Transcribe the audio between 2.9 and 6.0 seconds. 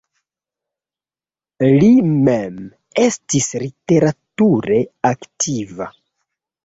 estis literature aktiva.